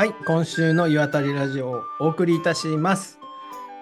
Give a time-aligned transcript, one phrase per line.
[0.00, 3.18] はい、今週の岩谷ラジオをお送りいたします。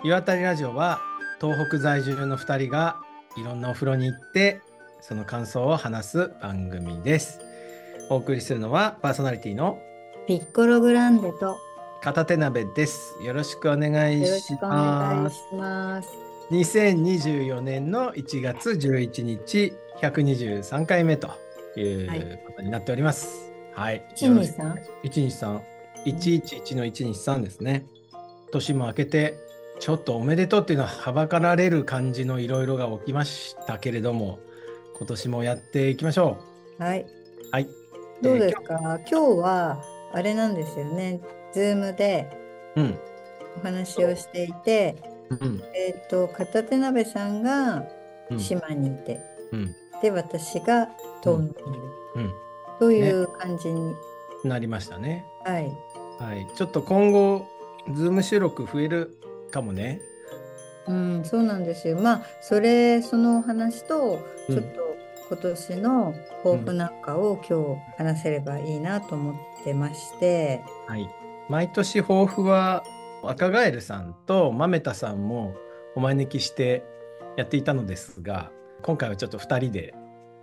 [0.02, 1.00] 岩谷ラジオは
[1.40, 2.96] 東北在住の2人が
[3.36, 4.60] いろんなお風呂に行って
[5.00, 7.38] その感想を話す番組です。
[8.10, 9.78] お送りするのはパーソナリティの
[10.26, 11.56] ピッコログランデと
[12.02, 13.14] 片手鍋です。
[13.22, 15.36] よろしくお願いしよろしくお願ます。
[15.36, 16.08] いします。
[16.50, 21.28] 2024年の1月11日123回目と
[21.76, 23.52] いはいうことになっております。
[23.72, 24.04] はい。
[24.16, 25.77] 一二三？123
[26.08, 27.86] 111の123ですね。
[28.50, 29.34] 年も明けて
[29.78, 34.38] ちょっとおめでとうっていうのははばかられる感じのいろいろが起きましたけれども
[34.98, 36.38] 今年もやっていきましょ
[36.78, 37.00] はい。
[37.02, 37.06] う。
[37.52, 37.68] はい。
[38.22, 39.00] どうですえーか？
[39.08, 39.82] 今日は
[40.12, 41.20] あれなんですよね。
[41.52, 42.28] ズームで
[43.56, 44.96] お話をしていて、
[45.30, 45.38] うん。
[45.40, 45.62] うん。
[45.74, 47.84] えっ、と片手鍋さんが
[48.30, 48.38] うん。
[48.40, 49.20] 島にいて、
[49.52, 49.74] うん。
[50.02, 50.88] で私が
[51.22, 51.60] 東野にいる、
[52.16, 52.32] うん。
[52.78, 53.94] という感じに、
[54.44, 55.24] なりましたね。
[55.44, 55.72] はい。
[56.18, 56.46] はい。
[56.56, 57.46] ちょっと今後、
[57.92, 59.18] ズーム収録増える
[59.50, 60.00] かもね。
[60.86, 61.98] うん、そうなんですよ。
[61.98, 64.88] まあそれそのお話とうんちょっと
[65.28, 70.62] 今年の抱負なんかを今日話せればいいなと思ってまして。
[70.86, 71.08] はい。
[71.50, 72.84] 毎年抱負は
[73.22, 75.54] 赤ガエルさんと豆田さんも
[75.94, 76.84] お招きして
[77.36, 78.50] やっていたのですが、
[78.82, 79.94] 今回はちょっと2人で、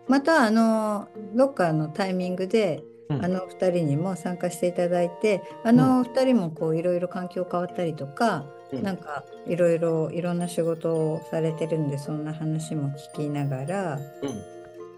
[0.08, 3.23] またあのどっかのタイミングで、うん。
[3.25, 8.84] あの2人にも参加していただいてあの2人もこういろいろ環境変わったりとか、うん。
[8.84, 14.03] なんかいろいろいろんな仕事をされてるんでそんな話も聞きながらうん、っ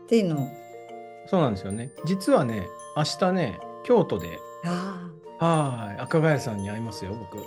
[0.08, 0.48] ていうのを。
[1.28, 1.92] そうなんですよね。
[2.06, 7.38] 実はね、明日ね、京都で、あはい、赤ガエルさんに会いますよ、僕。
[7.38, 7.46] あ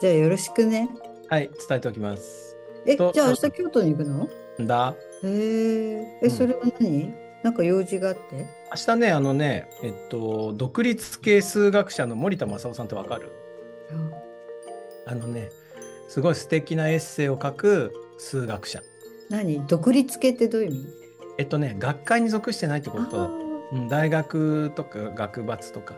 [0.00, 0.90] じゃあよろしくね。
[1.28, 2.56] はい、伝えておきます。
[2.86, 4.28] えとじゃあ明日京都に行くの？
[4.60, 4.94] だ。
[5.22, 6.26] へえうん。
[6.26, 7.14] えそれは何？
[7.44, 8.20] なんか用事があって？
[8.34, 8.46] 明
[8.86, 13.30] 日ね、あのね、えっと、独立系数学者の森田正夫さんってわかる？
[15.06, 15.50] あのね、
[16.08, 18.82] すごい素敵なエッセイを書く数学者。
[19.28, 19.64] 何？
[19.66, 20.86] 独立系ってどういう意味？
[21.38, 23.30] えっとね、学会に属してないってこと。
[23.88, 25.94] 大学とか学閥とか。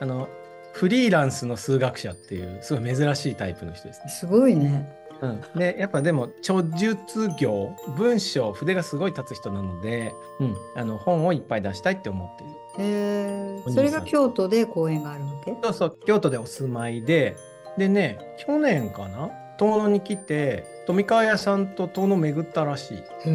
[0.00, 0.28] あの
[0.72, 4.04] フリーランスの数学者っていうすごい珍しいタイプの人ですね。
[4.08, 12.52] ーすごいねうん、でやっぱでも著述業文章筆がすごい立つ人なので、うん、あの本をいっぱい出したいって思っている。
[12.78, 15.56] へえそれが京都で公演があるわけ？
[15.62, 15.98] そうそう。
[16.06, 17.36] 京都でお住まいで。
[17.78, 19.30] でね去年かな？
[19.58, 22.98] 遠野に来て富川屋さんと遠野巡ったらしい。
[22.98, 23.34] へえう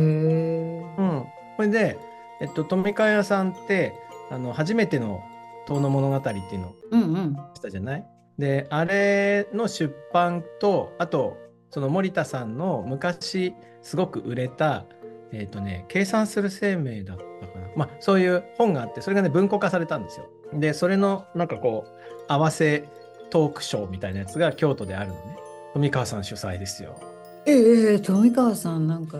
[1.01, 1.25] ん、
[1.57, 1.97] これで、
[2.41, 3.93] えっと、富川屋さんって
[4.29, 5.23] あの初めての
[5.67, 7.37] 遠野物語っていうのをうんうん。
[7.55, 8.05] したじゃない？
[8.37, 11.37] であれの出版とあと
[11.71, 14.85] その森田さんの昔すごく売れた
[15.33, 22.87] えっ、とね計算する生命だったかなまあそういう本があってそれがね文庫化されたんですよでそれのなんかこう合わせ
[23.29, 25.37] トークショーみたいなやつが京都であるのね
[25.73, 26.99] 富川さん主催ですよ。
[27.45, 29.17] ええ富川さんなんか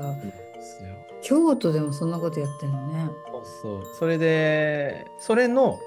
[1.21, 3.95] 京都でもそんなことやってるのねそうそう。
[3.95, 5.79] それで、それの、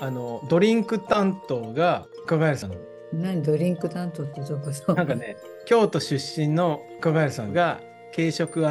[0.00, 2.72] あの、ドリンク担当が、加賀谷さん。
[3.12, 5.36] 何ドリンク担当ってどこそなんかね、
[5.66, 7.80] 京都出身の加賀谷さんが、
[8.14, 8.62] 軽食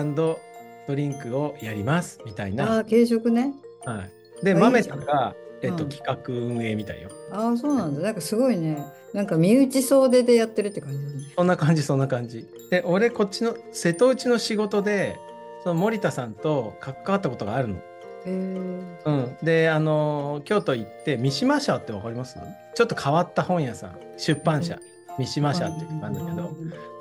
[0.88, 2.78] ドリンクをやります、みたいあな。
[2.80, 3.54] あ軽食ね
[3.86, 4.04] は
[4.42, 4.46] い。
[4.46, 7.10] で、豆さんが、えっと、うん企画運営みたいよ。
[7.32, 12.48] ああそうなんだなんかすごいねなんか身内総出でやってるって感じだねそんな感じ、そんな感じ。
[12.70, 15.18] で、俺、こっちの、瀬戸内の仕事で、
[15.64, 17.82] その森田さんと関わったことがあるの。
[18.26, 18.30] う
[19.12, 22.38] ん、であの京都行って三島社ってわかります？
[22.76, 23.98] ちょっと変わった本屋さん。
[24.18, 24.78] 出版社、
[25.18, 26.50] 三島社っていうのがあるんだけど、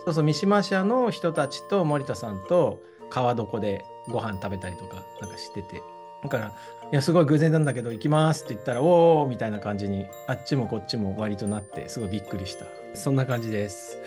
[0.05, 5.83] そうそう三島社の人たちと森田さんと川床でご飯食べたりとかなんかしてて。
[6.23, 6.53] だから
[6.93, 12.67] 「いやすごい偶然なんだけど行きます」って言ったら「おお」みたいな感じにあっちもこっちも割となってすごいびっくりした。
[12.95, 13.99] そんな感じです。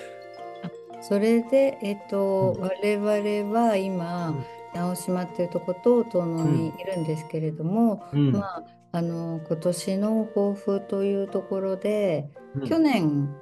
[1.02, 2.62] それでえっ、と、うん。
[2.62, 8.32] 我々は今、うん直島っていうとこと遠野にいるんですけれども、うん。
[8.32, 8.64] まあ
[8.96, 12.68] あの今年の抱負というところで、うん。
[12.68, 13.36] 去年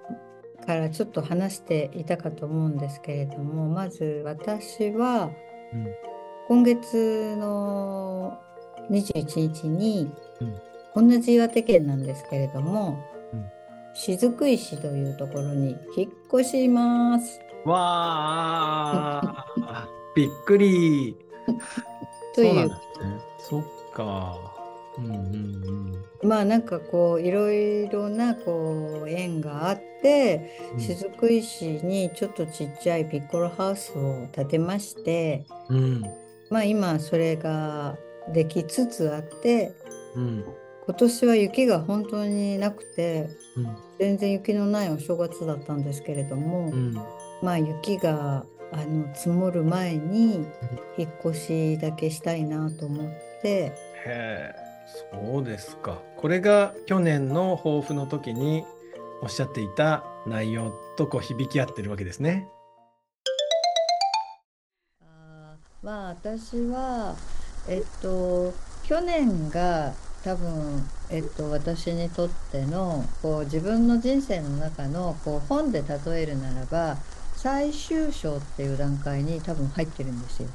[0.66, 5.32] からちょっと話していたかと思うんですけれどもまず私は
[5.74, 5.88] うん。
[6.48, 8.38] 今月の
[8.90, 10.12] 21日に、
[10.96, 11.10] うん。
[11.10, 13.00] 同じ岩手県なんですけれども、
[13.34, 13.46] うん。
[13.94, 17.40] 雫石というところに引っ越します。
[17.66, 21.16] わあびっくり
[22.36, 22.82] というそうなんだね。
[23.40, 23.64] そっ
[23.94, 24.38] か。
[24.98, 30.80] うんうんまあなんかこういろいろなこう縁があってうん。
[30.80, 36.02] 雫石にちょっとちっちゃいピッコロハウスを建てましてうん。
[36.50, 37.98] まあ今それが
[38.34, 39.74] できつつあって
[40.16, 40.46] うん。
[40.86, 46.94] 今年は雪が本当になくてうん全然雪のないお正月だったんですけれども、うん
[47.42, 50.46] まあ雪があの積もる前に
[50.98, 53.74] 引っ越しだけしたいなと思ってへ
[54.06, 54.56] え
[55.12, 58.64] そうですかこれが去年の抱負の時に
[59.22, 62.48] おっしゃっていた内容とこう響き合ってるわけですね。
[65.02, 67.16] あーまあ私は
[67.68, 68.54] えっと
[68.84, 76.98] 去年が多分、えっと、私にとってのこう自分の人生の中のこう本で例えるならば
[77.42, 80.50] 最終章っていう段階に多分入ってるんですよ。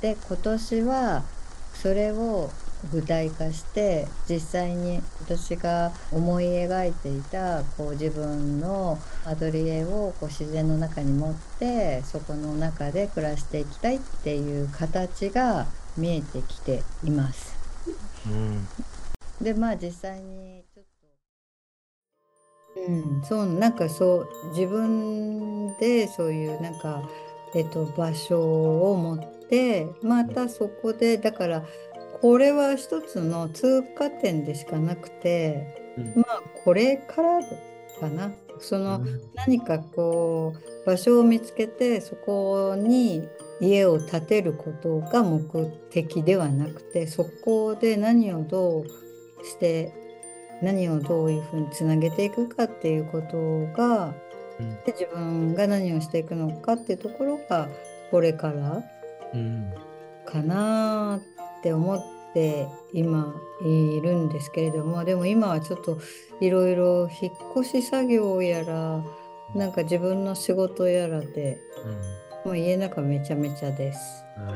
[0.00, 1.24] で今年は
[1.74, 2.48] それを
[2.92, 15.66] 具体化して実際に私が思い描いていたこう自分のアトリエをこう自然の中に持ってそこの中で暮らしていきたいっていう形が
[15.96, 17.56] 見えてきています。
[18.28, 18.68] うん
[19.40, 20.62] でまあ実際に
[22.86, 27.02] うんそうなんかそう自分でそういうなんか
[27.54, 31.64] えっと場所を持ってまたそこでだから
[32.20, 36.12] これは一つの通過点でしかなくてうん。
[36.16, 37.40] まあこれから
[38.00, 38.32] かな。
[38.60, 39.00] その
[39.34, 43.28] 何かこう場所を見つけてそこに
[43.60, 49.92] 家を建てることが目的ではなくてそこで何をどうして
[50.62, 54.14] 何をどういうふうにつなげていくかっていうことが
[54.58, 57.68] うんで自分が何をしていくのかっていうところが
[58.10, 58.82] これから
[59.34, 59.72] うん
[60.26, 61.20] かな
[61.58, 62.02] って思っ
[62.34, 65.98] て今いるんですけれどもでも今はちょっと
[66.40, 69.02] いろいろ引っ越し作業やら
[69.54, 71.60] なんか自分の仕事やらで
[72.44, 74.24] もう家の中めちゃめちゃです。
[74.38, 74.52] うんあ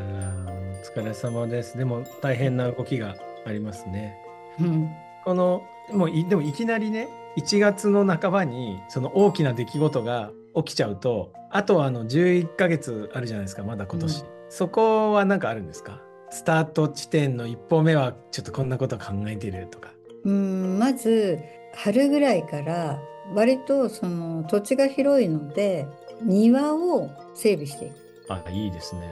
[0.47, 1.77] らお疲れ様です。
[1.79, 3.17] でも大変な動きが
[3.47, 4.17] ありますね。
[4.61, 4.91] うん
[5.25, 16.03] このもういでもいきなりね1月の半ばにその大きな出来事が起きちゃうとあとはあの11ヶ月あるじゃないですかまだ今年、うんそこは何かあるんですか？
[16.29, 19.95] スタート地点の一歩目はちょっとこんなこと考えてるとか。
[20.25, 21.39] うんまず
[21.75, 23.01] 春ぐらいから
[23.35, 25.87] 割とその土地が広いので
[26.23, 27.95] 庭を整備していく
[28.29, 29.11] あいいですね。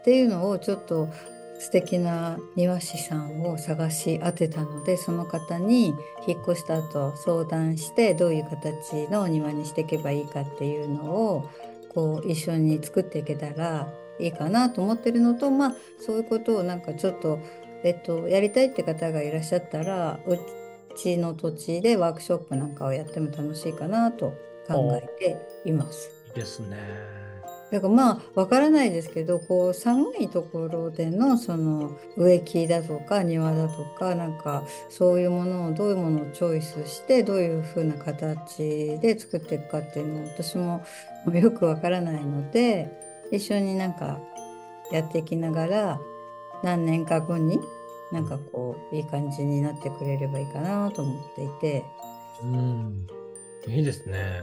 [0.00, 1.08] っていうのをちょっと
[1.58, 5.94] 素敵な庭師さんを探し当てたのでその方に
[6.26, 11.50] 引っ越した後相談してどういう形のお庭にしていけばいいかっていうのを
[11.92, 17.40] こう一緒に作っていけたらいいかなと思ってるのとまあそういうことをなんかちょっと、
[17.82, 20.38] えっと、やりたいって方がいらっしゃったらう
[20.96, 24.32] ちの土地でワークショップなんかをやっても楽しいかなと
[24.68, 26.10] 考えています。
[26.28, 27.17] いいですね。
[27.70, 40.82] だからまあわからないですけどこう寒いところでのその植木だとか庭だとかなんかそういうものをどういうものをチョイスしてどういうふうな形で作っていくかっていうのを私も
[41.32, 42.90] よくわからないので
[43.30, 44.18] 一緒になんか
[44.90, 46.00] やっていきながら
[46.62, 47.60] 何年か後に
[48.12, 51.84] なんかこういい感じになってくれればいいかなと思っていて。
[52.42, 53.06] うん
[53.66, 54.42] いいですね。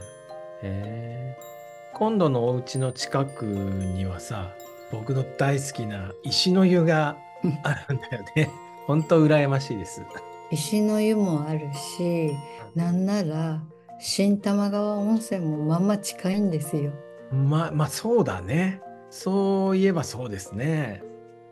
[0.61, 1.54] へえ。
[1.95, 4.51] 今度のお家の近くにはさ
[4.91, 7.15] 僕の大好きな石の湯が
[7.63, 8.51] あるんだよね。
[8.85, 10.03] 本当羨ましいです。
[10.51, 12.35] 石の湯もあるし
[12.75, 13.61] なんなら
[13.97, 16.91] 新玉川温泉もまんま近いんですよ
[17.31, 18.81] ままあそうだね。
[19.09, 21.01] そういえばそうですね。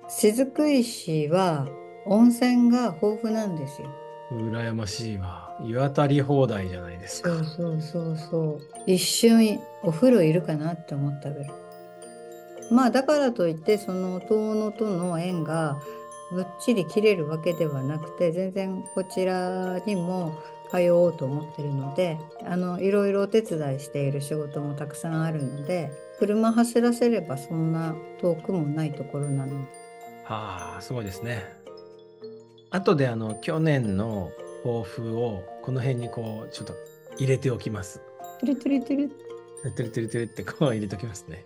[0.09, 1.69] 雫石は
[2.05, 3.87] 温泉が豊富なんですよ
[4.29, 5.42] 羨ましいわ。
[5.63, 7.31] 湯あたり放題じゃないですそか。
[7.35, 11.51] うそうそうそう一瞬お風呂いるかなって思ったぐらい
[12.71, 15.77] まあだからといってその遠野との縁が
[16.31, 20.33] ぶっちり切れるわけではなくて全然こちらにも
[20.71, 29.67] 通おうと思ってるのであのいろいろお手伝いしている仕事もたくさんあるので車走らせればそんな遠くもないところなので
[30.25, 31.43] はあすごいですね。
[32.71, 34.31] 後であの去年の
[34.63, 36.73] 抱負をこの辺にこうちょっと
[37.17, 38.01] 入れておきます。
[38.39, 39.09] トゥルトゥルトゥル
[39.71, 41.43] てるてるてるってこう入れておきますね。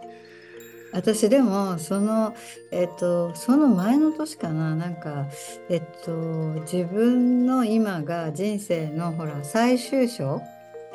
[0.94, 2.34] 私でもその
[2.72, 5.28] えっとその前の年かななんか
[5.70, 6.12] えっと
[6.62, 10.42] 自分の今が人生のほら最終章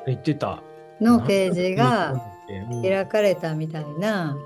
[0.07, 0.63] 言ってた。
[1.01, 4.37] のページがうん開かれたみたいな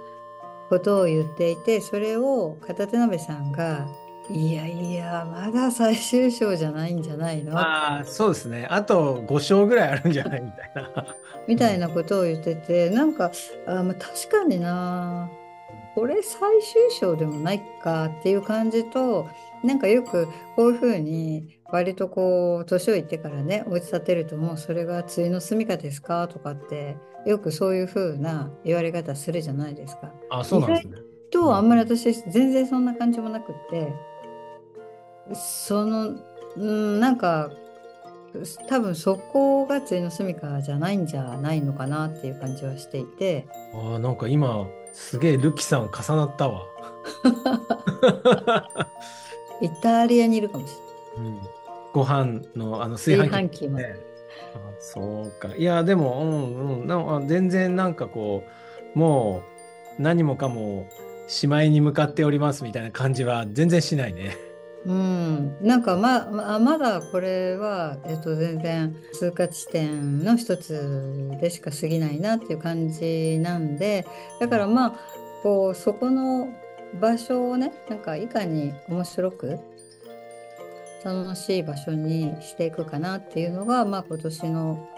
[0.68, 3.86] ことを言っていてそれを片手鍋さんが
[4.28, 8.66] 「いやいやまだ最終章じゃないんじゃないの?」ああそうですね。
[8.70, 11.06] あと5章ぐらいあるんじゃないみたいな。
[11.46, 13.30] みたいなことを言っててなんか
[13.66, 15.30] あ、まあ、確かにな
[15.94, 19.28] これ最終章でもないかっていう感じと
[19.62, 30.12] なんかよくこういうふうに割とこう年をいってからねお家建てるともうそれが対の住みかですかとかってよくそういうふうな言われ方するじゃないですか。
[30.30, 30.98] あ、そうなんですね。
[31.30, 33.92] とあんまり私全然そんな感じもなくって
[35.34, 36.14] その
[36.56, 37.50] うんなんか
[38.68, 46.62] 多分そこが対の住みかじゃないんじゃないのかなっていう感じはしていてああ、なんか今、すげえルキさん重なったわ。
[49.62, 50.72] イタリアにいるかもし
[51.16, 51.40] うん、
[51.94, 53.96] ご飯のあのれ炊飯器ね。
[54.54, 55.54] あそうか。
[55.56, 58.44] いや、でも、うんうん、な全然なんかこ
[58.94, 59.42] う、も
[59.98, 60.86] う何もかも
[61.26, 64.36] しまいに向かっておりますみたいな感じは全然しないね。
[64.86, 74.06] うん、なんかまままだこれは、えっと、全然通過地点の一つでしか過ぎないなっていう感じなんで
[74.38, 74.92] だからまあ
[75.42, 76.48] こうそこの
[77.00, 79.58] 場所をねなんかいかに面白く
[81.04, 84.88] 楽しい場所にしていくかなっていうのが、まあ、今年の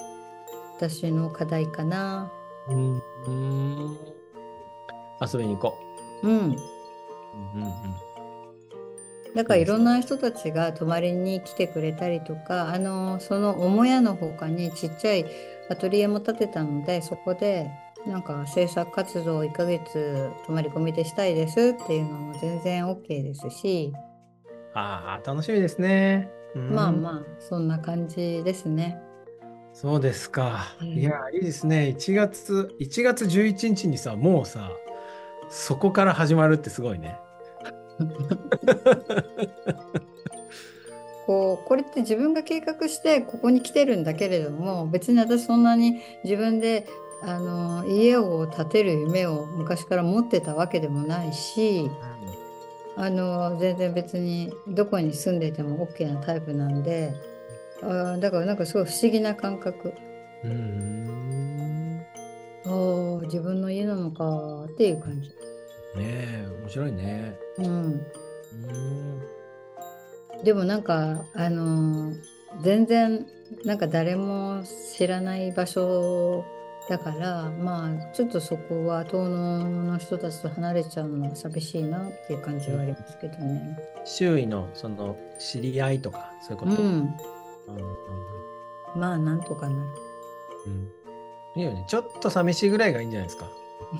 [0.77, 2.33] 私の課題かな。
[2.69, 3.99] うん、うん。
[5.21, 5.79] 遊びに行こ
[6.23, 6.29] う。
[6.29, 6.35] ん、う。
[6.35, 8.08] うんうんうん
[9.39, 15.27] だからいろんな人たちが泊まりに来てくれたりとか、あのその母屋の他にちっちゃい
[15.71, 17.71] アトリエも建てたのでそこで
[18.05, 23.93] なんか制作活動を1ヶ月泊まり込みでしたいですっていうのも全然 OK ですし、
[24.75, 26.29] ああ、楽しみですね。
[26.57, 28.99] うんまあまあそんな感じですね。
[29.73, 30.75] そうですか。
[30.81, 31.95] うんいや、いいですね。
[31.97, 34.73] 1月、1月11日にさ、もうさ、
[35.49, 37.21] そこから始まるってすごいね。
[41.27, 46.87] こうこれって自分が計画してここに来てるんだけれども別に私そんなに自分で
[47.23, 51.91] あの家を建てる夢を昔から持ってたわけでもないし
[52.97, 57.13] あの全然別にどこに住んでいても OK なタイプなんで
[57.83, 59.93] あーだからなんかすごい不思議な感覚
[60.45, 60.51] うん。
[60.51, 62.03] うん
[62.65, 65.31] あー自分の家なのかっていう感じ。
[65.97, 67.39] ねえ、面白いね。
[67.59, 67.69] うんう
[70.41, 70.45] ん。
[70.45, 72.17] でもなんかあのー
[72.63, 73.27] 全然
[73.67, 74.63] なんか誰も
[74.97, 76.47] 知らない場所
[76.89, 83.79] だからまあちょっとそこは遠野の人たちと離れちゃうのは寂しいなっていう感じはありますけどね。
[84.07, 86.83] 周囲のその知り合いとか、そういうこと？
[86.83, 87.01] うん、うんう
[88.97, 89.83] んまあなんとかなる。
[90.67, 90.91] うん
[91.61, 91.85] いいよね。
[91.87, 93.51] ちょっと寂しいぐらいがいいんじゃないですか。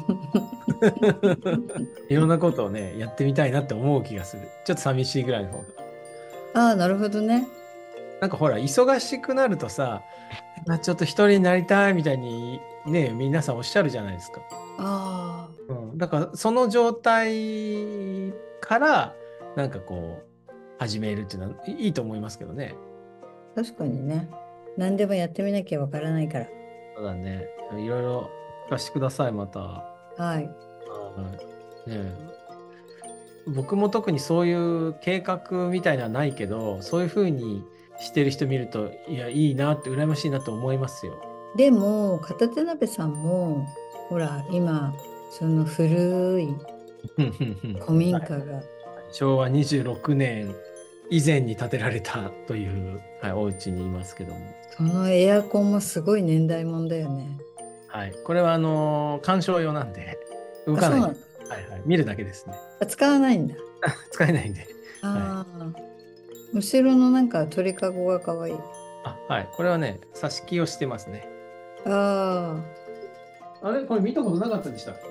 [2.09, 4.43] いろんなことをね、やってみたいなって思う気がする。
[4.65, 5.65] ちょっと寂しいぐらいの方が。
[6.55, 7.47] ああなるほどね。
[8.21, 10.03] なんかほら、忙しくなるとさ、
[10.67, 14.41] まあちょっと一人になりたいみたいにね、皆さんおっしゃるじゃないですか。
[14.79, 19.15] あうん、だからその状態から、
[19.57, 22.75] なんかこう、始めるっていうのはいいいと思いますけどね。
[23.57, 24.29] あ確かにね。
[24.77, 26.47] 何でもやってみなきゃわからないから。
[26.97, 27.47] そうだね。
[27.77, 28.31] いろいろ
[28.67, 29.61] 聞かせてください、また。
[30.17, 30.68] はい。
[31.23, 31.39] はいね
[31.89, 32.29] え
[33.47, 37.65] 僕も特にそういう計画みたいなのはないけど、そういうふうに
[37.99, 41.15] してる人見ると、いや、いいなって、羨ましいなと思いますよ。
[41.57, 43.67] でも片手鍋さんも
[44.09, 44.95] ほら今
[45.31, 46.55] その古い
[47.81, 48.63] 古民家が
[49.11, 50.55] 昭和26年
[51.11, 54.41] 以前に建てられたという、はい、お家にいますけども。
[54.77, 57.39] そのエアコンもすごい年代物だよね。
[57.89, 58.13] はい。
[58.25, 60.19] これは、あのー鑑賞用なんで、
[60.75, 61.01] 動かない。
[61.01, 61.83] はいのはい。
[61.87, 62.55] 見るだけですね。
[62.81, 63.55] あ使わないんだ。
[64.13, 64.67] 使えないんで。
[65.03, 65.73] ああ、
[66.55, 68.55] 後ろのなんか鳥かごがかわいい。
[69.05, 69.49] あ、はい。
[69.57, 71.29] これはね、挿し木をしてますね。
[71.87, 72.57] あ
[73.63, 75.09] あれこれ見たことなかったでしたっけ？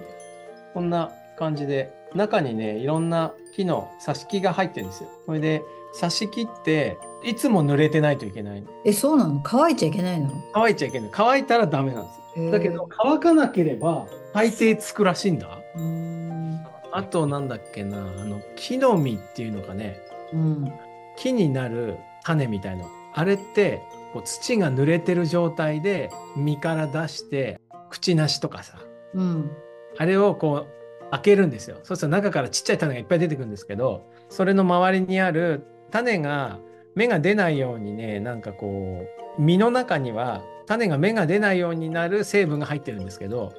[0.74, 5.10] こんな感じで、中にね、いろんな木の挿し木が入ってるんですよ。
[5.26, 5.64] これで、
[6.00, 9.42] 挿し木って、いつも濡れてないといけないえ、そうなの？
[9.44, 10.30] 乾いちゃいけないの？
[10.54, 11.10] 乾いちゃいけない。
[11.12, 12.52] 乾いたらダメなんですよ。
[12.52, 14.06] だけど、乾かなければ、
[14.38, 15.60] 大抵つくらしいんだ。
[15.74, 16.64] うーん。
[16.92, 20.00] あと、なんだっけな、あの、木の実っていうのがね、
[20.32, 20.72] うん。
[21.16, 22.86] 木になる種みたいな。
[23.16, 23.82] あれって、
[24.14, 28.78] こう土が濡れてる状態で、実から出して、口なしとかさ、
[29.16, 29.52] うん。
[29.98, 31.78] あれをこう開けるんですよ。
[31.82, 36.60] そうすると中からちっちゃい種がいっぱい出てくるんですけど、それの周りにある種が
[36.94, 39.04] 芽が出ないようにね、なんかこ
[39.40, 43.54] う、実の中には種が芽が出ないようになる成分が入ってるんですけど、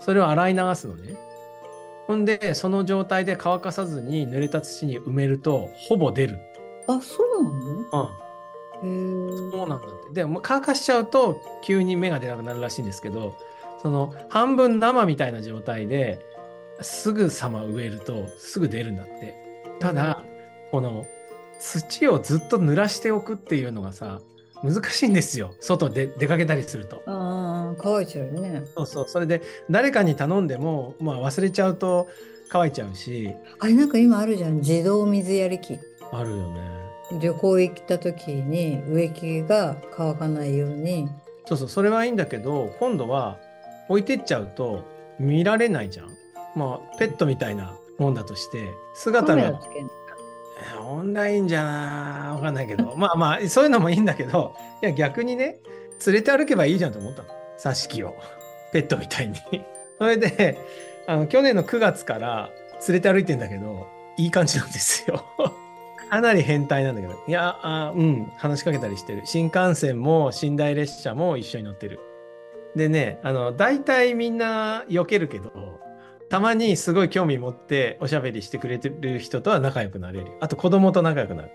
[0.00, 1.16] それを洗い流すのね。
[2.06, 6.38] ほんで、その状態で乾かさずに濡れた土に埋めると、ほぼ出る。
[6.86, 8.10] あ、そうなの？
[8.82, 8.88] うん。
[8.88, 10.14] へーそうなんだって。
[10.14, 13.36] でも乾かしちゃうと急に芽が出なくなるらしいんですけど、
[13.82, 16.24] その半分生みたいな状態で
[16.80, 19.76] すぐさま植えるとすぐ出るんだって。
[19.78, 20.22] ただ、
[20.70, 21.06] この
[21.60, 24.20] 土をずっと濡らしておくっていうのがさ、
[24.62, 25.54] 難しいんですよ。
[25.60, 27.02] 外で出かけたりすると。
[27.06, 28.62] ああ、乾いちゃうよね。
[28.74, 29.08] そうそう。
[29.08, 32.08] それで誰かに頼んでも、まあ忘れちゃうと
[32.48, 34.56] 乾いちゃうし、あれなんか今あるじゃん。
[34.56, 35.78] 自動水やり機。
[36.12, 36.60] あるよね。
[37.20, 41.08] 旅行行った時に植木が乾かないように。
[41.46, 41.68] そうそう。
[41.68, 43.38] それはいいんだけど、今度は
[43.88, 44.84] 置いてっちゃうと
[45.18, 46.08] 見られないじゃん。
[46.54, 49.60] まあペットみたいなもんだとして、姿が
[50.80, 55.58] オンラインじゃなわかんないけど、 まあまあ、そういうのもいいんだけど、いや、逆にね、
[56.06, 57.28] 連れて歩けばいいじゃんと思ったの。
[57.58, 58.14] 挿し木を。
[58.72, 59.36] ペットみたいに。
[59.98, 60.58] それで、
[61.06, 62.50] あの、去年の9月から
[62.86, 63.86] 連れて歩いてんだけど、
[64.16, 65.24] いい感じなんですよ。
[66.10, 67.14] かなり変態なんだけど。
[67.26, 69.22] いや、あうん、話しかけたりしてる。
[69.24, 72.00] 新幹線も寝台列車も一緒に乗ってる。
[72.74, 75.50] でね、あの、大体みんな避けるけど、
[76.28, 80.32] たまにすごい興味持っておしゃべりしてくれてる人とは仲良くなれる。
[80.40, 81.50] あと子供と仲良くなる。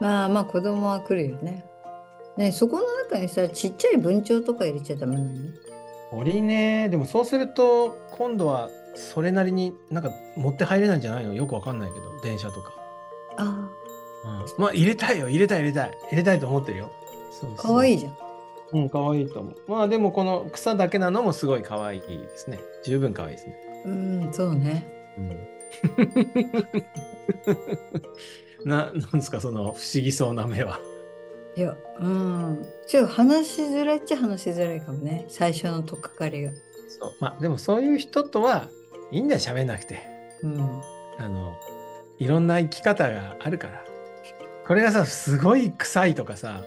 [0.00, 1.64] まあまあ子供は来るよね。
[2.36, 5.28] ねそこの中にさ、ちっちゃい文鳥とか入れちゃダメなの？
[6.12, 11.34] 鳥ね、でもそうすると今度はそれなりになんか持って入れないんじゃないの？
[11.34, 12.72] よくわかんないけど、電車とか。
[13.36, 13.68] あ
[14.24, 15.98] うん、まあ入れたいよ、入れたい入れたい。
[16.10, 16.92] 入れたいと思ってるよ。
[17.32, 18.16] そうあ、そうかわいいじゃん。
[18.72, 19.56] うん、かわいいと思う。
[19.66, 22.60] まあでもこの草だけなのもすごいかわいいですね。
[22.84, 23.56] 十分かわいいですね。
[23.84, 24.86] うん、そうね。
[25.18, 25.38] うん、
[28.68, 30.80] な、なんですか、その不思議そうな目は。
[31.56, 32.66] いや、うん。
[32.86, 35.26] ちょっと話しづらいっちゃ話しづらいかもね。
[35.28, 36.50] 最初のとっかかりが。
[36.88, 37.12] そう。
[37.20, 38.68] まあでもそういう人とは
[39.12, 40.00] いいんだよ、喋んなくて。
[40.42, 40.80] うん。
[41.18, 41.56] あの、
[42.18, 43.84] いろんな生き方があるから。
[44.66, 46.64] これがさ、すごい臭いとかさ、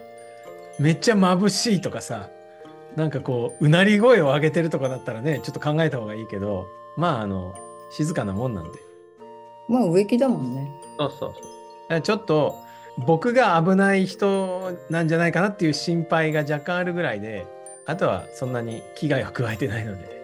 [0.78, 2.30] めっちゃ眩しいとかさ、
[2.96, 7.54] なんかこう、うなり声を上げてるとかだったらね、ちょっと考えた方がいいけど、まあ、あの、
[7.90, 8.78] 静かなもんなんで。
[9.68, 10.70] まあ植木だもんね。
[10.98, 11.34] そうそう
[11.88, 12.00] そう。
[12.00, 12.56] ちょっと、
[13.06, 17.46] 僕が危ない人なんじゃないかなっていう心配が若干あるぐらいで、
[17.86, 20.20] あとはそんなに危害は加えてないので、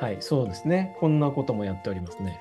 [0.00, 0.96] はい、そうですね。
[0.98, 2.40] こんなこともやっておりますね。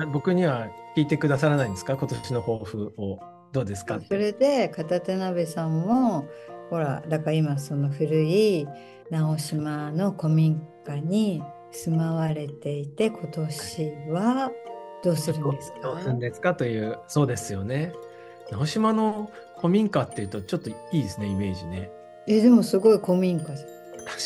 [0.00, 0.12] うん。
[0.12, 1.96] 僕には聞いてくださらないんですか？
[1.96, 3.20] 今年の抱負を。
[3.52, 4.00] どうですか？
[4.00, 6.26] それで片手鍋さんも
[6.70, 8.66] ほらだから今その古い
[9.10, 14.52] 直島の古民家に住まわれていて今年は
[15.02, 15.80] どうするんですか？
[15.82, 16.54] どうするんですか？
[16.54, 17.92] という、そうですよね。
[18.50, 21.90] 直島の古民家っていうとちょっといいですね、イメージね。
[22.28, 23.58] えでもすごい古民家じゃん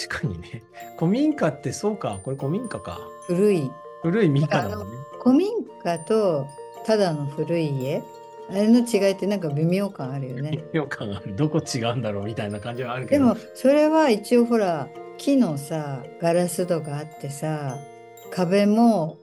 [0.09, 0.63] 確かにね。
[0.99, 2.99] 古民家ってそうか、これ古民家か。
[3.27, 3.71] 古い
[4.03, 4.97] 古い民家だもんね。
[5.23, 5.49] 古民
[5.85, 6.47] 家と
[6.85, 8.03] ただの古い家？
[8.49, 11.35] あれの違いってなんか微妙感あるよね微妙感ある。
[11.35, 13.25] どこ違うんだろうみたいな感じはあるけど。
[13.27, 17.79] でもそれは一応ほら木のさガラス戸があってさ
[18.31, 19.19] 壁も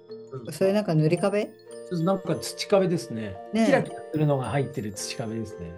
[0.45, 1.49] うんそれなんか塗り壁？
[1.91, 3.35] なんか土壁ですね。
[3.53, 5.71] ねキラキラするのが入ってる土壁ですね。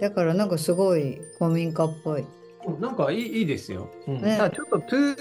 [0.00, 2.24] だからなんかすごい古民家っぽい。
[2.78, 3.90] なんかいいいいですよ。
[4.06, 5.16] うんねただちょっとトゥ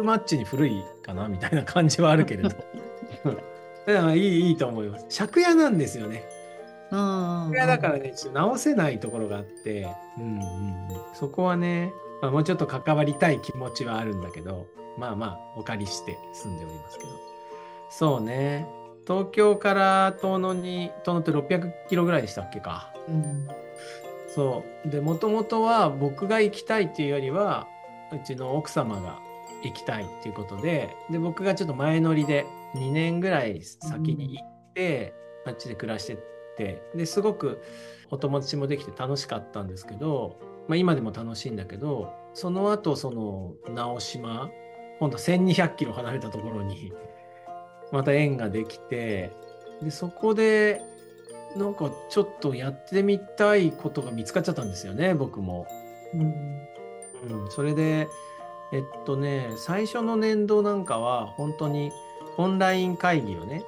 [0.00, 2.50] ーマッチに古いかなみたいな感じはあるけれど。
[4.14, 5.26] いいいいと思います。
[5.26, 6.24] 借家なんですよね。
[6.90, 10.44] うん借家だからね、直せないところがあって、うんうんうん、
[11.14, 11.92] そこはね、
[12.24, 17.10] まあ、もうちょっと関わりたい気持ちはあるんだけど、まあまあ、お借りして住んでおりますけど。
[17.90, 18.66] そうね。
[19.06, 22.94] 東京から遠野に、遠野って600キロぐらいでしたっけか。
[23.08, 23.48] うん
[24.34, 24.88] そう。
[24.88, 27.68] で、もともとは僕が行きたいっていうよりは、
[28.10, 29.20] うちの奥様が
[29.62, 35.12] 行きたいっていうことで、で、僕がちょっと前乗りで2年ぐらい先に行って、
[35.46, 36.18] あっちで暮らしてっ
[36.56, 37.62] て、で、すごく
[38.10, 44.50] お友達もできて楽しかったんですけど、まあ今でも楽しいんだけど、その後、その、直島、
[44.98, 46.92] 今度1200キロ離れたところに、
[47.92, 49.32] また縁ができて、
[49.82, 50.80] で、そこで、
[51.56, 55.66] なんかちょっとやってみたいことが見つかっちゃったんですよね、僕も。
[56.12, 56.22] うん
[57.42, 58.08] うん、それで、
[58.72, 61.92] えっとね、最初の年度なんかは、本当に
[62.36, 63.64] オンライン会議をね、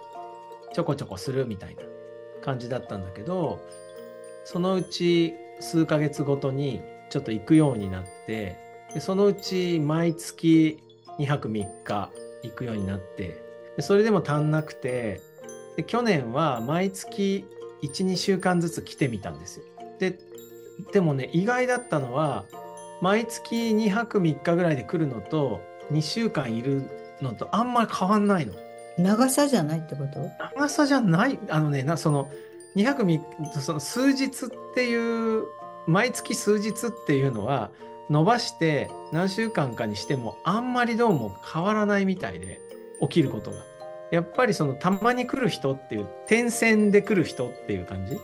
[0.72, 1.82] ちょこちょこするみたいな
[2.42, 3.60] 感じだったんだけど、
[4.44, 8.56] そのうち数ヶ月ごとにちょっと行くようになって、
[8.94, 10.78] でそのうち毎月
[11.18, 12.10] 2泊3日
[12.42, 13.42] 行くようになって、
[13.76, 15.20] でそれでも足んなくて、
[15.76, 17.44] で去年は毎月
[17.82, 19.66] 1、2週間ずつ来てみたんですよ。
[19.98, 20.18] で、
[20.92, 22.44] でもね、意外だったのは、
[23.02, 25.60] 毎月2泊3日ぐらいで来るのと、
[25.92, 26.82] 2週間いる
[27.20, 28.54] のとあんまり変わんないの。
[28.98, 30.20] 長さじゃないってこと？
[30.56, 32.30] 長さじゃない、あのね、なその
[32.76, 33.20] 2泊3
[33.54, 35.44] 日、その数日っていう、
[35.86, 37.70] 毎月数日っていうのは、
[38.08, 42.60] 伸ばして何週間かにしてもあんまりどうも変わらないみたいで、
[43.00, 43.56] 起きることが。
[44.12, 48.16] やっぱりそのたまに来る人っていう点線で来る人っていう感じ？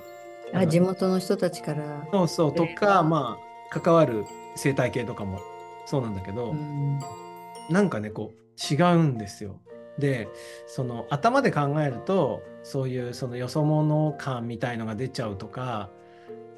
[0.54, 2.06] あ地元の人たちから。
[2.12, 3.38] そうそうとかま
[3.72, 5.40] あ関わる生態系とかも
[5.86, 7.00] そうなんだけど、うん
[7.68, 9.58] なんかねこう違うんですよ。
[9.98, 10.28] で
[10.68, 15.90] その頭で考えるとそういうそのよそ者感みたいのが出ちゃうとか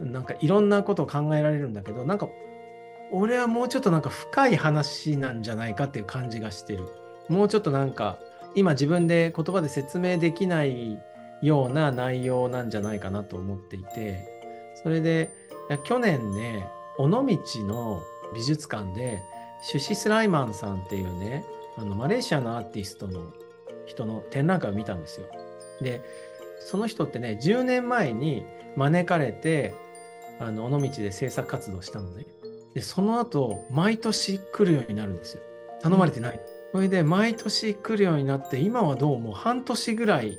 [0.01, 2.29] なんかいろんなことを考えられるんだけどなんか
[3.11, 6.89] 俺はもうちょっとなんか深い話なんじゃないかっていう感じがしてる。
[7.29, 8.19] もうちょっとなんか
[8.55, 10.99] 今自分で言葉で説明できない
[11.43, 14.29] ような内容なんじゃないかなと思っていて
[14.83, 15.31] それで
[15.85, 16.67] 去年ね
[16.99, 17.25] 尾道
[17.65, 18.03] の
[18.35, 19.23] 美術館で
[19.63, 21.45] シュシ・スライマンさんっていうね
[21.77, 23.33] あのマレーシアのアーティストの
[23.87, 25.27] 人の展覧会を見たんですよ。
[25.85, 26.03] で
[26.59, 28.45] その人ってね10年前に
[28.77, 29.75] 招かれて
[30.41, 32.27] あの尾道で制作活動したのね。
[32.75, 35.43] でその後毎年来るようになるんですよ。
[35.81, 36.41] 頼まれてない。
[36.73, 40.39] それで毎年来るようになって今はどうも半年ぐらい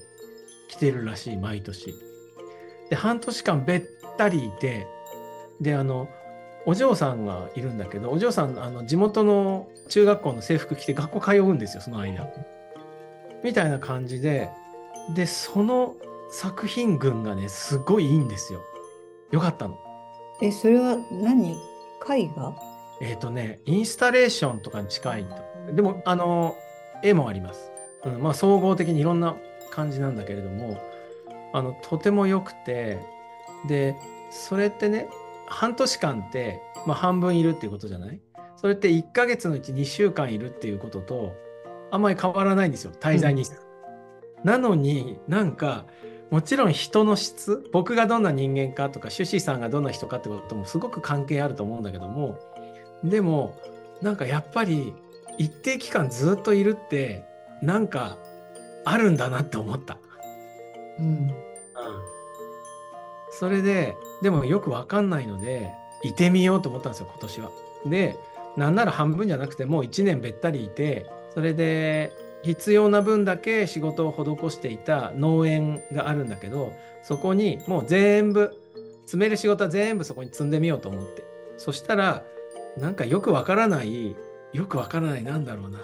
[0.68, 1.94] 来てるらしい毎年。
[2.90, 3.84] で半年間べっ
[4.18, 4.88] たりいて
[5.62, 6.10] であの
[6.66, 12.28] お嬢さんがいるんだけどお嬢さんあの地元の中学校の制服着て学校通うんですよその間。
[13.44, 14.50] みたいな感じで
[15.14, 15.96] でその
[16.30, 18.62] 作品群がねすごいいいんですよ。
[19.32, 19.78] よかったの。
[20.42, 21.52] え、それは何？
[21.52, 22.56] 絵画？
[23.02, 25.74] えっ、とねインスタレーションとかに近いと。
[25.74, 26.56] でもあの
[27.04, 27.72] 絵もあります。
[28.04, 29.36] うん、まあ総合的にいろんな
[29.72, 30.80] 感じなんだけれども
[31.54, 33.00] あのとても良くて
[33.68, 33.96] で
[34.32, 35.10] それってね
[35.48, 38.20] 半年間って、まあ、半分いるっていうことじゃない？
[38.58, 41.34] それって1ヶ月のうち2週間いるっていうことと
[41.92, 43.60] あんまり変わらないんですよ滞在日数。
[44.46, 45.86] なのになんか
[46.30, 52.38] もちろん人の質僕がどんな人間かとかシュシーさんがどんな人かってこともすごく関係あると思うんだけども
[53.04, 53.58] でも
[54.02, 54.94] なんかやっぱり
[55.40, 57.26] 一定期間ずっといるって
[57.62, 58.18] なんか
[58.86, 59.98] あるんだなって思った。
[61.00, 61.06] うん。
[61.06, 61.32] うん、
[63.32, 65.72] それででもよくわかんないので
[66.04, 67.52] いてみようと思ったんですよ今年は。
[67.88, 68.20] で
[68.58, 72.14] なんなら半分じゃなくてもう1年べったりいてそれで
[72.46, 78.54] 必要な分だけ仕事を施していた農園があるんだけどそこにもう全部
[79.02, 81.24] 詰める仕事は全部そこに積んでみようと思って。
[81.58, 82.24] そしたら
[82.78, 84.16] なんかよくわからない
[84.54, 85.80] よくわからないなんだろうな。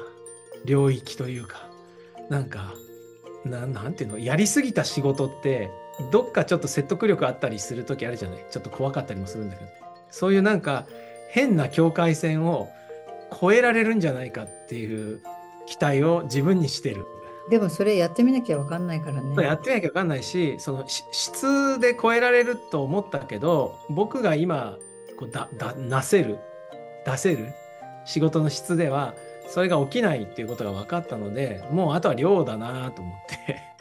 [0.65, 1.69] 領域というか。
[2.30, 2.74] なんか
[3.45, 4.19] ななんていうの？
[4.19, 5.69] やりすぎた仕事って
[6.12, 8.45] どっかちょっと説得力あったりする時あるじゃない？
[8.52, 9.69] ちょっと怖かったりもするんだけど。
[10.10, 10.86] そういうなんか
[11.30, 12.69] 変な境界線を
[13.32, 15.21] 越えられるんじゃないかっていう
[15.65, 17.06] 期待を自分にしてる。
[17.50, 19.43] でもそれやってみなきゃわかんないからね。
[19.43, 24.78] やってみなきゃ分かんないしそのし質で超えられると思ったけど僕が今
[25.17, 26.39] こうだだなせる
[27.06, 27.54] 出せる
[28.06, 29.15] 仕事の質では
[29.47, 33.71] それが起きないっていうことが分かったのでもうあとは量だなと思って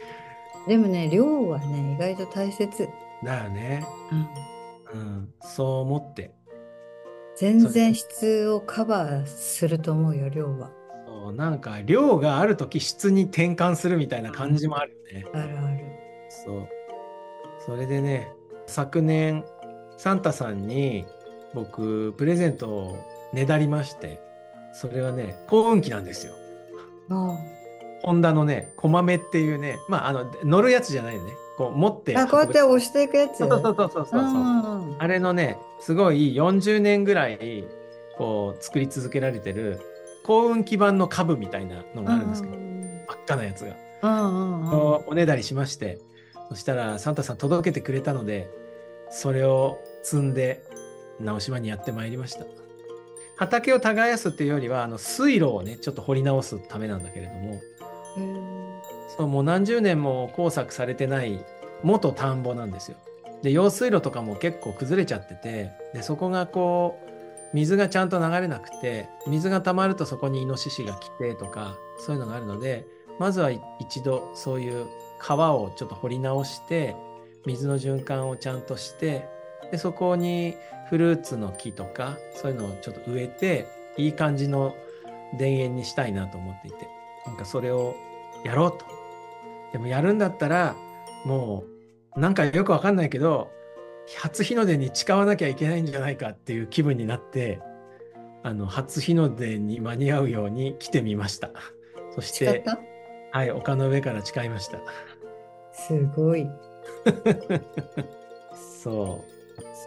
[0.67, 2.89] でもね、量はね、意外と大切。
[3.25, 3.85] だよね、
[4.95, 6.33] うんうん、そう思って
[7.37, 10.71] 全然質をカバーすると思うよ、量は。
[11.33, 15.27] なんか量がある時質に転換するみたいな感じもあるよね。
[15.33, 15.79] あるある。
[16.29, 16.69] そう。
[17.65, 18.33] それでね、
[18.67, 19.45] 昨年、
[19.97, 21.05] サンタさんに
[21.55, 22.97] 僕、プレゼントを
[23.33, 24.21] ねだりまして、
[24.73, 26.35] それはね、幸運期なんですよ。
[27.11, 27.39] あ
[28.03, 31.33] ホンダのね、コマメっていうね、まあ、あの、乗るやつじゃないよね。
[31.59, 33.39] こう、持ってあ、こうやって押していくやつ。
[33.39, 37.65] そうそうそうそうそうあれのね、すごい40年ぐらい、
[38.17, 39.81] こう、作り続けられてる、
[40.25, 42.61] 幸運基盤の株みたいなのがあるんですけど、うん
[43.09, 43.75] 真っ赤なやつが。
[45.07, 45.99] おねだりしまして、
[46.49, 48.49] そしたらサンタさん届けてくれたので、
[49.11, 50.65] それを積んで
[51.19, 52.45] 直島にやってまいりました。
[53.37, 57.61] 畑を耕すっていうよりは、あの水路をね、ちょっと掘り直すためなんだけれども、
[58.17, 58.61] うん
[59.17, 61.45] そうもう何十年も工作されてない
[61.83, 62.97] 元田んぼなんですよ。
[63.43, 67.10] で、用水路とかも結構崩れちゃってて、で、そこがこう、
[67.53, 72.87] 水がちゃんと流れなくて、水が溜まるとそこにイノシシが来てとか、そういうのがあるので、
[73.19, 74.87] まずは一度そういう
[75.19, 76.97] 川をちょっと掘り直して、
[77.47, 79.29] 水の循環をちゃんとして、
[79.71, 80.55] で、そこに
[80.89, 84.75] フルーツの木とか、そういうのをちょっと植えて、いい感じの
[85.39, 86.89] 田園にしたいなと思っていて、
[87.27, 87.95] なんかそれを
[88.45, 88.85] やろうと。
[89.73, 90.77] でもやるんだったら、
[91.25, 91.65] も
[92.17, 93.51] う、なんかよくわかんないけど、
[94.19, 97.61] 初日の出に誓わなきゃいけないんじゃないかっていう気分になって、
[98.43, 101.51] あの、初日の出に間に合うように来てみました。
[102.15, 102.65] そして、
[103.33, 104.79] はい、丘の上から誓いました。
[105.73, 106.49] すごい。
[108.83, 109.41] そう。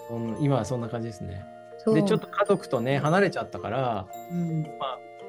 [0.08, 1.46] そん今はそんな感じですね。
[1.88, 4.66] で、ちょっと家族とね、離れちゃったから、うんうん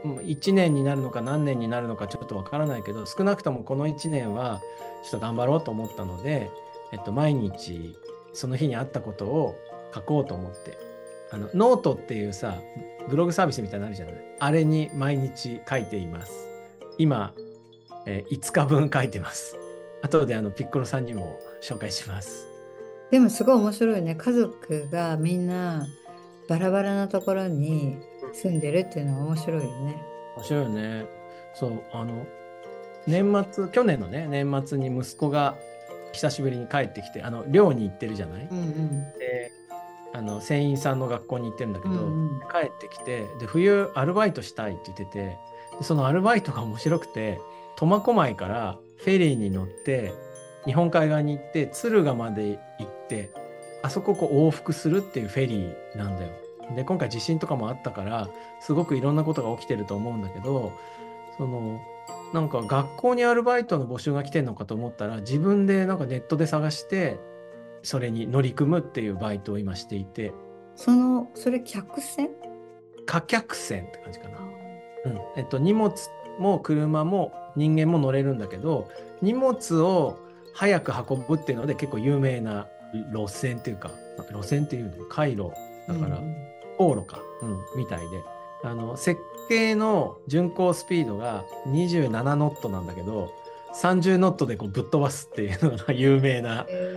[0.04, 4.60] 1年になるのか何年になるのかちょっとわからないけど少なくともこの1年は
[5.02, 6.50] ちょっと頑張ろうと思ったので、
[6.92, 7.96] えっと、毎日
[8.34, 9.56] その日にあったことを
[9.94, 10.76] 書こうと思って
[11.30, 12.58] あのノートっていうさ
[13.08, 14.14] ブログサービスみたいになるじゃない？
[14.40, 16.32] あれに毎日書いています
[16.98, 17.32] 今、
[18.06, 19.56] えー5日分書いてます
[20.02, 22.46] 後であのピッコロさんにも紹介します
[23.10, 24.16] でもすごい面白いね。
[24.16, 25.86] 家族がみんな
[26.48, 27.98] バラバラなところに
[28.32, 30.02] 住んでるっていうのは面白いよね。
[30.36, 31.06] 面白いよね。
[31.54, 32.26] そう、あの、
[33.06, 35.56] 年末、去年のね、年末に息子が
[36.14, 38.90] 久しぶりに帰ってきて、あの、寮に行ってるじゃない、うんうん。
[39.18, 39.50] で、
[40.12, 45.36] あの、船員さんの学校に行ってるんだけど、うんうん帰ってきて、で、冬アルバイトしたいって言ってて、
[45.78, 47.40] でそのアルバイトが面白くて、
[47.76, 50.14] 苫小牧からフェリーに乗って、
[50.64, 53.30] 日本海側に行って、敦賀まで行って、
[53.82, 56.32] あそこをこう往復するっていうフェリーなんだよ。
[56.76, 58.28] で、今回地震とかもあったから、
[58.60, 60.72] すごくいろんなことが起きてると思うんだけど、
[61.36, 61.80] その、
[62.34, 67.20] なんか学校にアルバイトの募集が来てんのかと思ったら、自分でなんかネットで探して、
[67.84, 70.32] それに乗り組むっていうバイトを今していて、
[70.74, 72.30] その、それ客船？
[73.06, 74.38] 貨客船って感じかな。
[75.04, 75.20] うん。
[75.36, 75.92] えっと、荷物
[76.40, 78.88] も車も人間も乗れるんだけど、
[79.22, 80.18] 荷物を
[80.54, 82.66] 早く運ぶっていうので結構有名な
[83.12, 83.92] 路線っていうか、
[84.32, 85.52] 路線っていうの回路
[85.86, 86.36] だから、うん
[86.78, 88.33] 航路か、うん、みたいで。
[88.64, 93.32] あの、設計の巡航スピードが27ノットなんだけど、
[93.74, 96.96] 30ノットでこうぶっ飛ばすっていうのが有名なえ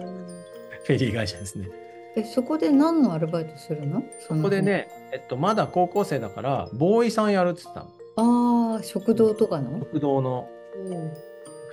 [0.86, 1.68] フェリー会社ですね。
[2.16, 4.04] ーえ、そこで何のアルバイトするの？
[4.28, 4.62] そここで。
[4.62, 7.82] ね、えっと、まだ高校生だから、ボーイさんやるって言って
[8.16, 8.74] たの。
[8.76, 9.80] ああ、食堂とかの？
[9.80, 10.48] 食堂の。
[10.76, 11.12] うん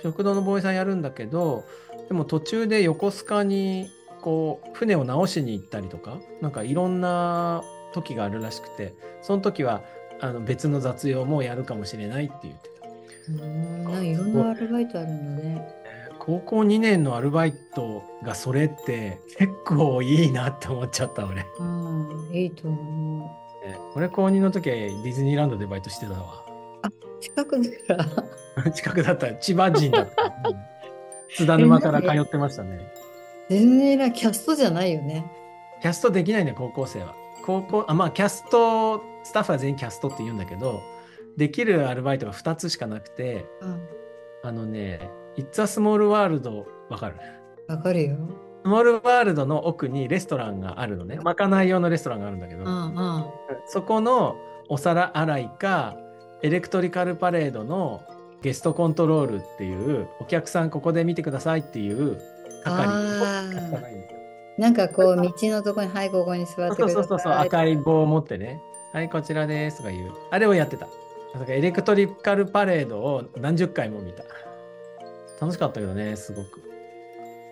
[0.03, 1.63] 食堂のボーイさんやるんだけど、
[2.09, 3.89] でも途中で横須賀に、
[4.21, 7.63] こう、船を直しに行ったりとか、なんかいろんな
[7.95, 9.81] 時があるらしくて、その時は、
[10.21, 12.85] あの別の雑用もやるかもしれないって言ってた。
[13.27, 15.67] うんいろんなアルバイトあるんだね。
[16.19, 21.35] 高校2年のアルバイトがそれって結構いいなって思っちゃった俺。
[21.35, 23.31] ねうん、いいと思
[23.95, 26.45] 俺高2の時はディズニーランドでバイトしてたわ。
[26.83, 27.21] う。
[27.21, 28.03] 近くだか
[28.63, 29.33] ら、 近くだった。
[29.35, 30.23] 千葉人だった。
[30.49, 30.55] うん。
[31.35, 32.79] 津田沼から通ってましたね。
[33.49, 35.25] 全然なキャストじゃないよね。
[35.81, 36.23] キャストで？
[36.23, 37.15] きないんだよ高校生は。
[37.45, 40.81] 高校、あ、まあキャスト、スタッフは全員キャストって言うんだけど、
[41.37, 43.87] できるアルバイトが2つしかなくて、うん、
[44.43, 47.15] あのね、It's a Small World わかる？
[47.67, 48.17] わかるよ。
[48.63, 51.19] スモールワールドの奥にレストランがあるのね。
[51.21, 53.25] まかない用のレストランがあるんだけど、うんうん。
[53.67, 54.37] そこの
[54.69, 55.95] お皿洗いか、
[56.41, 58.01] エレクトリカルパレードの
[58.41, 62.19] ゲストコントロールっていう、お客さんここで見てくださいっていう
[62.63, 64.14] 係
[64.57, 68.61] ないんかこう道のとこに「はいここに座ってください」そうそうそうそう、赤い棒を持ってね、
[68.93, 70.11] はい、こちらですとか言う。
[70.31, 70.85] あれをやってた。
[70.85, 74.23] だからエレクトリカルパレードを何十回も見た。
[75.41, 76.61] 楽しかったけどね、すごく。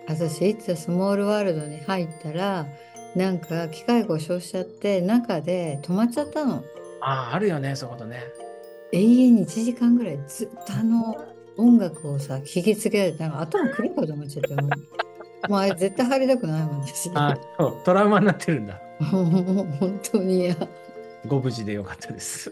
[0.08, 2.66] 私いつスモールワールドに入ったら
[3.14, 6.64] なんか機械故障しちゃって中で止まっちゃったの
[7.00, 8.22] ああ、あるよね、そういうことね。
[8.92, 11.16] 永遠に1時間ぐらいずっとあの
[11.56, 14.54] 音楽をさ聞きつけられてなんか頭くるかと思っちゃって
[15.48, 18.80] もうもうあれ絶対入りたくないもんですよああ、そう、トラウマになってるんだ。
[19.00, 20.44] 本当に。
[20.44, 20.56] 嫌
[21.26, 22.50] ご無事でよかったです。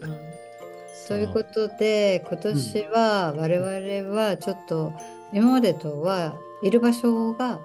[1.07, 4.93] ということで今年は我々はちょっと
[5.33, 7.59] 今までとはいる場所が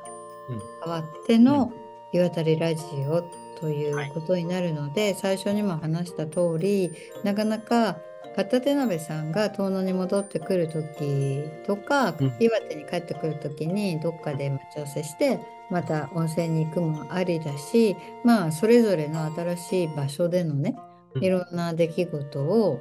[0.49, 0.63] うん。
[0.85, 1.73] 変わっての
[2.13, 3.23] 岩渡りラジオ
[3.61, 6.93] ということになるので、最初にも話した通り
[7.25, 7.99] なかなか
[8.39, 20.77] 片手鍋さんが遠野に戻ってくる時とか、うん岩手に帰ってくる時にどっかで待ち合わせしてまた温泉に行くもありだしまあそれぞれの新しい場所でのね
[21.15, 22.81] うんいろんな出来事を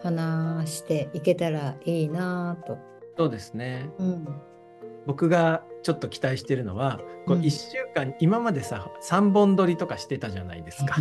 [0.00, 2.78] 話していけたらいいなぁと。
[3.16, 3.90] そうですね。
[3.98, 4.28] うん、
[5.06, 10.96] 僕がちょっと期待してるのは、こううん1週間、今までさ、3本撮りとかしてたじゃないですか。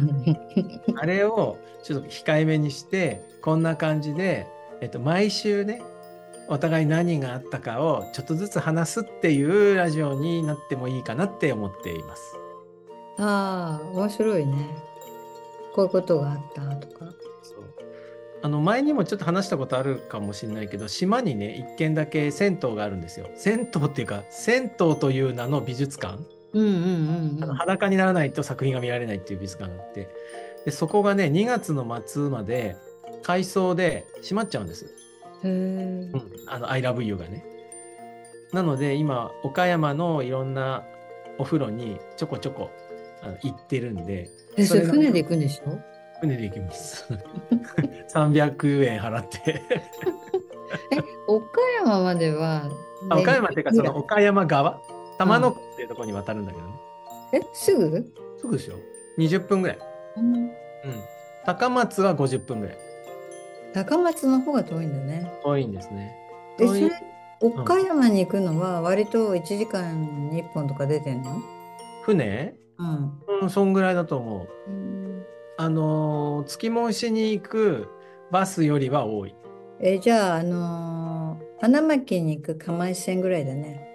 [0.95, 4.47] あれをちょっと控えめにして、こんな感じで、
[4.79, 5.81] えっと、毎週ね、
[6.47, 12.37] お互い何があったかをちょっとずつ話すっていうラジオになってもいいかなって思っています。
[13.17, 14.69] ああ面白いね。
[15.75, 17.11] こういうことがあったとか。
[18.43, 23.29] あの前にもちょっと話したことあるかもしれないけど島にね一軒だけ銭湯があるんですよ。
[23.35, 26.19] 銭湯っていうか銭湯という名の美術館、
[26.53, 27.35] うんうんうん。
[27.37, 27.43] うん。
[27.43, 29.75] あの裸にならないと作品が見られないっていう美術館。
[29.75, 30.09] があって
[30.65, 32.75] でそこがね2月の末まで
[33.23, 34.89] 改装で閉まっちゃうんです、へ
[35.43, 36.11] えうん、
[36.47, 37.43] あの「ILOVEYOU」がね。
[38.53, 40.83] なので今岡山のいろんな
[41.37, 42.69] お風呂にちょこちょこ
[43.21, 45.77] あの行ってるんでえそれ船で行くんでしょ？
[46.21, 47.05] 船で行きます。
[48.13, 49.61] 300円払って。
[51.27, 52.69] 岡山までは、
[53.09, 54.81] あ岡山っていうか、そのね岡山側、
[55.17, 56.73] 玉野湖っていうところに渡るんだけどね。
[57.33, 58.05] え、すぐ？
[58.39, 58.77] すぐですよ。
[59.17, 59.79] 20分ぐらい。
[60.17, 60.51] うんうん。
[61.45, 62.77] 高松は50分ぐらい。
[63.73, 65.31] 高松の方が遠いんだね。
[65.43, 66.15] 遠いんですね。
[66.59, 66.89] え、それ、
[67.41, 71.41] 岡山に行くのは割と1時間に1本とか出てんの？
[72.03, 72.55] 船？
[72.79, 73.21] うん。
[73.41, 74.71] うん、そんぐらいだと思う。
[74.71, 74.96] うん
[75.57, 77.87] あのー月申しに行く
[78.31, 79.35] バスよりは多い。
[79.79, 83.87] え、じゃあ、あのー花巻に行く釜石線ぐらいだね。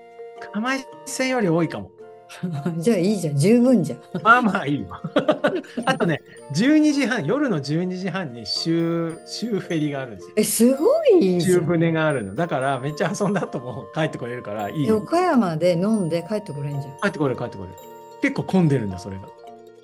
[0.53, 1.91] 釜石線より多いかも。
[2.79, 4.01] じゃあいいじゃん、十分じゃん。
[4.25, 5.01] まあまあいいわ。
[5.85, 6.23] あとね、
[6.55, 10.33] 12時半、夜の12時半に週、週フェリーがあるんですよ。
[10.37, 11.61] え、すごい週。
[11.61, 12.35] 船があるの。
[12.35, 16.97] だから、めっちゃ遊んだ後も帰ってこれるからいい岡山で飲んで帰ってこれんじゃん。
[17.01, 17.75] 帰ってこれる、帰ってこれる。
[18.23, 19.29] 結構混んでるんだ、それが。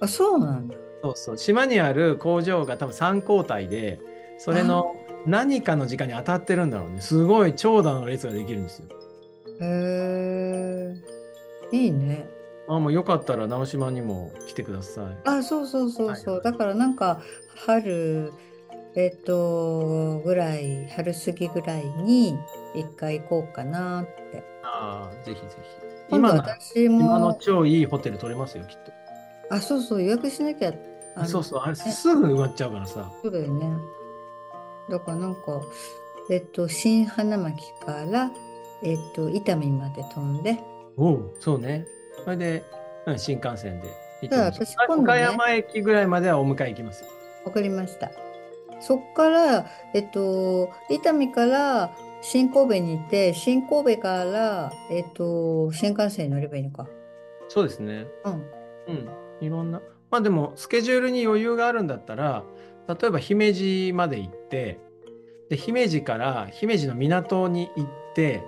[0.01, 0.75] あ、そうなんだ。
[1.03, 1.39] そうそう。
[1.39, 4.01] 島にある工場が多分3交代で、
[4.39, 7.01] それの何かの時間に当たってるんだろうね。
[7.01, 8.89] すごい長蛇の列ができるんですよ。
[9.61, 10.95] へ
[11.73, 12.29] え、いいね。
[12.69, 15.17] あ、もうよかったら直島にも来てください。
[15.25, 16.35] あ、そうそうそうそう。
[16.35, 17.23] はいだからなんか
[17.57, 18.33] 春、
[18.95, 22.39] えっと、ぐらい、春過ぎぐらいに
[22.75, 24.43] 一回行こうかなって。
[24.63, 25.47] ああ、ぜひぜ
[26.11, 26.17] ひ。
[26.17, 28.93] 今私今のも、超いいホテル取れますよ、きっと。
[29.51, 30.73] あ、そうそう、予約しなきゃ。
[31.27, 33.11] そうそう、あれすぐ埋まっちゃうからさ。
[33.23, 33.71] そうだよね。
[34.89, 35.61] だからなんか、
[36.31, 38.31] えっと、新花巻から、
[38.83, 40.59] えっと、伊丹まで飛んで、
[40.97, 41.87] おう、そうね。
[42.25, 42.65] それで、
[43.07, 43.89] うん新幹線で
[44.21, 47.11] 行って私今度ね岡山駅ぐらいまではお迎え行きますよ。
[47.45, 48.11] わかりました。
[48.81, 56.87] そっから、えっと、伊丹から新神戸に行って、新神戸から、えっと、新幹線に乗ればいいのか。
[57.49, 58.07] そうですね。
[58.25, 58.33] うん。
[58.89, 59.09] うん。
[59.41, 59.81] いろんな。
[60.11, 62.45] まあでも、スケジュールに余裕があるんだったら、
[62.89, 64.81] 例えば姫路まで行って、
[65.51, 68.43] で、姫路から姫路の港に行って、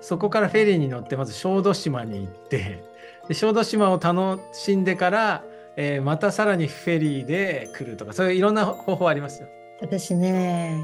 [0.00, 2.84] そこからフェリーに乗って、まず小豆島に行って、
[3.28, 5.44] で小豆島を楽しんでから、
[5.78, 9.48] えーまたさらにフェリーで来るとか、そういういろんな方法ありますよ。
[9.80, 10.82] 私ね、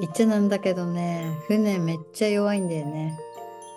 [0.00, 3.18] 言っちゃなんだけどね、船めっちゃ弱いんだよね。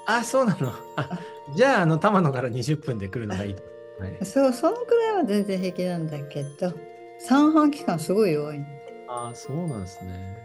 [0.06, 0.74] あ、そうなの。
[0.96, 1.20] あ、
[1.56, 3.56] じゃあ、あの、玉野から20分で来るのがいい。
[4.00, 6.74] はい、そう、そのくらいは全然平気なんだけど、
[7.20, 8.66] 三半期間すごい弱いの。
[9.08, 10.38] あ、そうなんですね。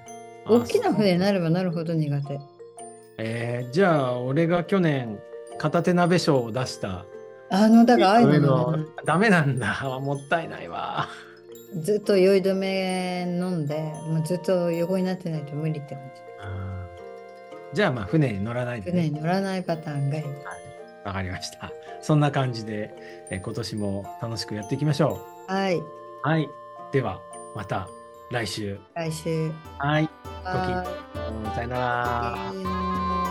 [0.45, 2.41] あ大きな船になればなるほど苦手。
[3.19, 5.19] えーじゃあ、俺が去年、
[5.59, 7.05] 片手鍋賞を出した。
[7.51, 9.79] あの、だからああいう上ののダメなんだ。
[10.01, 11.09] もったいないわ。
[11.81, 16.23] ずっと酔い止め飲んで、もうずっと横になってないと無理って感じ。
[17.75, 19.09] じゃあ、まあ、船に乗らないで、船ね。
[19.11, 20.25] に乗らないパターンがいい。
[21.05, 21.73] わかりました。
[22.01, 22.95] そんな感じで、
[23.31, 25.85] えー今年も楽しくやっていきましょはい、う。
[26.23, 26.49] はい。
[26.93, 27.21] では、
[27.55, 27.89] また
[28.31, 28.79] 来週。
[28.95, 29.51] 来週。
[29.79, 30.09] はい。
[30.45, 30.85] は
[31.55, 33.19] さよなら。
[33.19, 33.22] い。